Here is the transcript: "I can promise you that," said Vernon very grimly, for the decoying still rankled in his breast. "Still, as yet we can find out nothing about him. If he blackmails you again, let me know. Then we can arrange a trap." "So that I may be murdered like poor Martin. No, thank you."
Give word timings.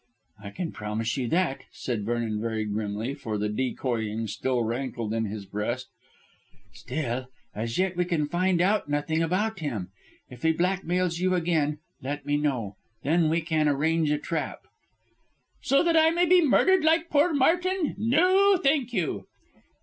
"I 0.43 0.49
can 0.49 0.71
promise 0.71 1.15
you 1.15 1.27
that," 1.27 1.65
said 1.71 2.05
Vernon 2.05 2.41
very 2.41 2.65
grimly, 2.65 3.13
for 3.13 3.37
the 3.37 3.49
decoying 3.49 4.25
still 4.25 4.63
rankled 4.63 5.13
in 5.13 5.25
his 5.25 5.45
breast. 5.45 5.89
"Still, 6.73 7.27
as 7.53 7.77
yet 7.77 7.95
we 7.95 8.05
can 8.05 8.27
find 8.27 8.61
out 8.63 8.89
nothing 8.89 9.21
about 9.21 9.59
him. 9.59 9.91
If 10.27 10.41
he 10.41 10.53
blackmails 10.53 11.19
you 11.19 11.35
again, 11.35 11.77
let 12.01 12.25
me 12.25 12.35
know. 12.37 12.77
Then 13.03 13.29
we 13.29 13.41
can 13.41 13.67
arrange 13.69 14.09
a 14.09 14.17
trap." 14.17 14.61
"So 15.61 15.83
that 15.83 15.95
I 15.95 16.09
may 16.09 16.25
be 16.25 16.43
murdered 16.43 16.83
like 16.83 17.11
poor 17.11 17.31
Martin. 17.31 17.93
No, 17.99 18.57
thank 18.57 18.91
you." 18.93 19.27